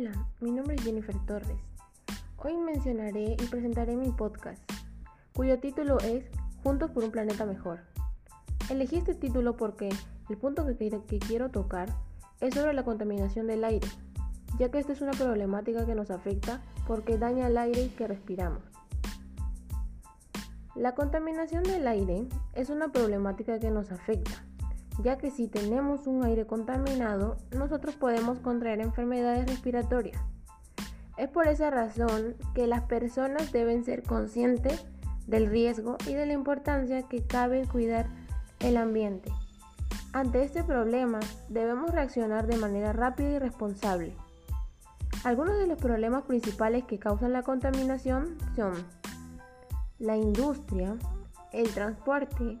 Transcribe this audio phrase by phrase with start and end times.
[0.00, 1.60] Hola, mi nombre es Jennifer Torres.
[2.38, 4.58] Hoy mencionaré y presentaré mi podcast,
[5.34, 6.24] cuyo título es
[6.62, 7.80] Juntos por un planeta mejor.
[8.70, 9.90] Elegí este título porque
[10.30, 10.74] el punto que,
[11.06, 11.90] que quiero tocar
[12.40, 13.86] es sobre la contaminación del aire,
[14.58, 18.62] ya que esta es una problemática que nos afecta porque daña el aire que respiramos.
[20.76, 24.46] La contaminación del aire es una problemática que nos afecta,
[25.02, 30.20] ya que si tenemos un aire contaminado, nosotros podemos contraer enfermedades respiratorias.
[31.16, 34.86] Es por esa razón que las personas deben ser conscientes
[35.26, 38.08] del riesgo y de la importancia que cabe cuidar
[38.60, 39.30] el ambiente.
[40.12, 44.16] Ante este problema debemos reaccionar de manera rápida y responsable.
[45.22, 48.72] Algunos de los problemas principales que causan la contaminación son
[49.98, 50.96] la industria,
[51.52, 52.58] el transporte,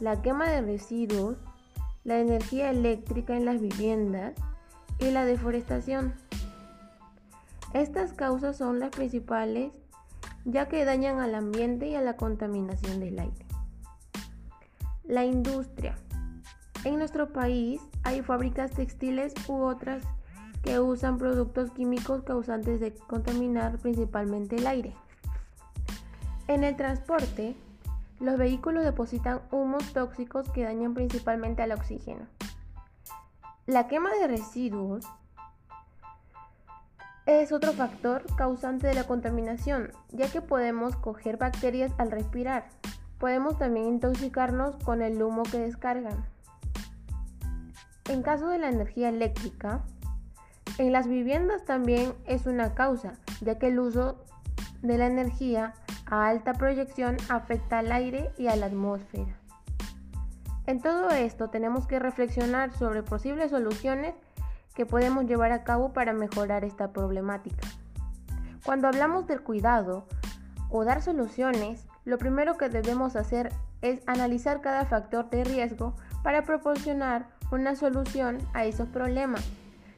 [0.00, 1.38] la quema de residuos,
[2.04, 4.34] la energía eléctrica en las viviendas
[4.98, 6.14] y la deforestación.
[7.72, 9.72] Estas causas son las principales
[10.44, 13.46] ya que dañan al ambiente y a la contaminación del aire.
[15.04, 15.96] La industria.
[16.84, 20.04] En nuestro país hay fábricas textiles u otras
[20.62, 24.94] que usan productos químicos causantes de contaminar principalmente el aire.
[26.46, 27.56] En el transporte,
[28.24, 32.26] los vehículos depositan humos tóxicos que dañan principalmente al oxígeno.
[33.66, 35.06] La quema de residuos
[37.26, 42.68] es otro factor causante de la contaminación, ya que podemos coger bacterias al respirar.
[43.18, 46.26] Podemos también intoxicarnos con el humo que descargan.
[48.10, 49.82] En caso de la energía eléctrica,
[50.76, 54.22] en las viviendas también es una causa, ya que el uso
[54.82, 55.72] de la energía
[56.06, 59.36] a alta proyección afecta al aire y a la atmósfera.
[60.66, 64.14] En todo esto tenemos que reflexionar sobre posibles soluciones
[64.74, 67.66] que podemos llevar a cabo para mejorar esta problemática.
[68.64, 70.06] Cuando hablamos del cuidado
[70.70, 76.44] o dar soluciones, lo primero que debemos hacer es analizar cada factor de riesgo para
[76.44, 79.44] proporcionar una solución a esos problemas.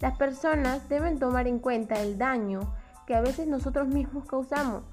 [0.00, 2.60] Las personas deben tomar en cuenta el daño
[3.06, 4.84] que a veces nosotros mismos causamos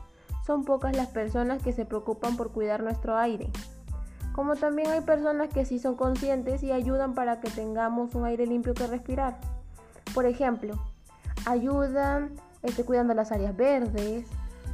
[0.49, 3.51] son pocas las personas que se preocupan por cuidar nuestro aire.
[4.33, 8.47] Como también hay personas que sí son conscientes y ayudan para que tengamos un aire
[8.47, 9.39] limpio que respirar.
[10.11, 10.73] Por ejemplo,
[11.45, 12.31] ayudan
[12.63, 14.25] este, cuidando las áreas verdes,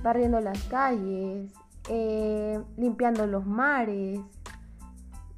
[0.01, 1.51] barriendo las calles,
[1.89, 4.21] eh, limpiando los mares.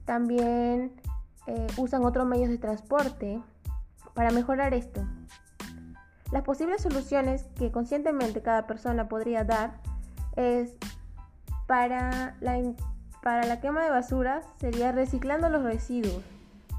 [0.05, 1.01] También
[1.47, 3.41] eh, usan otros medios de transporte
[4.13, 5.01] para mejorar esto.
[6.31, 9.86] Las posibles soluciones que conscientemente cada persona podría dar
[10.37, 10.77] es
[11.67, 12.61] para la,
[13.21, 16.23] para la quema de basura sería reciclando los residuos.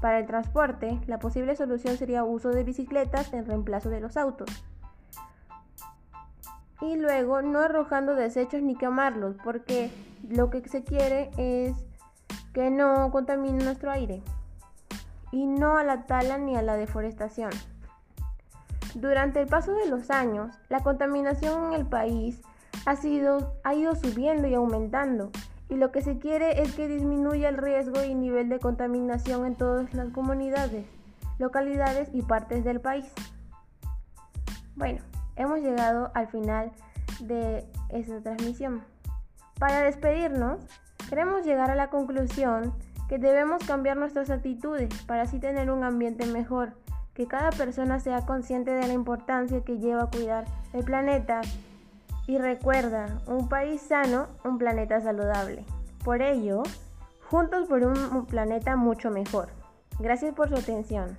[0.01, 4.49] Para el transporte, la posible solución sería uso de bicicletas en reemplazo de los autos.
[6.81, 9.91] Y luego no arrojando desechos ni quemarlos, porque
[10.29, 11.75] lo que se quiere es
[12.53, 14.23] que no contamine nuestro aire.
[15.31, 17.51] Y no a la tala ni a la deforestación.
[18.95, 22.41] Durante el paso de los años, la contaminación en el país
[22.85, 25.31] ha, sido, ha ido subiendo y aumentando
[25.69, 29.55] y lo que se quiere es que disminuya el riesgo y nivel de contaminación en
[29.55, 30.85] todas las comunidades,
[31.37, 33.05] localidades y partes del país.
[34.75, 35.01] Bueno,
[35.35, 36.71] hemos llegado al final
[37.19, 38.83] de esta transmisión.
[39.59, 40.59] Para despedirnos,
[41.07, 42.73] queremos llegar a la conclusión
[43.07, 46.73] que debemos cambiar nuestras actitudes para así tener un ambiente mejor,
[47.13, 51.41] que cada persona sea consciente de la importancia que lleva cuidar el planeta
[52.29, 55.65] y recuerda, un país sano, un planeta saludable.
[56.03, 56.61] Por ello,
[57.27, 59.49] juntos por un planeta mucho mejor.
[59.97, 61.17] Gracias por su atención.